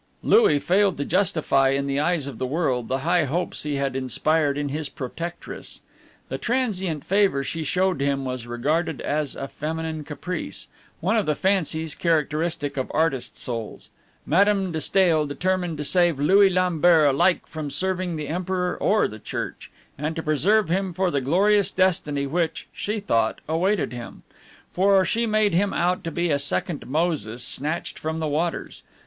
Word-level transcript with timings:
Louis 0.23 0.57
failed 0.57 0.97
to 0.97 1.05
justify 1.05 1.69
in 1.69 1.85
the 1.85 1.99
eyes 1.99 2.25
of 2.25 2.39
the 2.39 2.47
world 2.47 2.87
the 2.87 3.01
high 3.05 3.25
hopes 3.25 3.61
he 3.61 3.75
had 3.75 3.95
inspired 3.95 4.57
in 4.57 4.69
his 4.69 4.89
protectress. 4.89 5.81
The 6.27 6.39
transient 6.39 7.05
favor 7.05 7.43
she 7.43 7.63
showed 7.63 8.01
him 8.01 8.25
was 8.25 8.47
regarded 8.47 8.99
as 9.01 9.35
a 9.35 9.47
feminine 9.47 10.03
caprice, 10.03 10.67
one 11.01 11.17
of 11.17 11.27
the 11.27 11.35
fancies 11.35 11.93
characteristic 11.93 12.77
of 12.77 12.89
artist 12.95 13.37
souls. 13.37 13.91
Madame 14.25 14.71
de 14.71 14.81
Stael 14.81 15.27
determined 15.27 15.77
to 15.77 15.83
save 15.83 16.19
Louis 16.19 16.49
Lambert 16.49 17.07
alike 17.09 17.45
from 17.45 17.69
serving 17.69 18.15
the 18.15 18.27
Emperor 18.27 18.75
or 18.77 19.07
the 19.07 19.19
Church, 19.19 19.69
and 19.99 20.15
to 20.15 20.23
preserve 20.23 20.69
him 20.69 20.93
for 20.93 21.11
the 21.11 21.21
glorious 21.21 21.69
destiny 21.69 22.25
which, 22.25 22.67
she 22.73 22.99
thought, 22.99 23.39
awaited 23.47 23.93
him; 23.93 24.23
for 24.73 25.05
she 25.05 25.27
made 25.27 25.53
him 25.53 25.73
out 25.73 26.03
to 26.05 26.09
be 26.09 26.31
a 26.31 26.39
second 26.39 26.87
Moses 26.87 27.43
snatched 27.43 27.99
from 27.99 28.17
the 28.17 28.27
waters. 28.27 28.81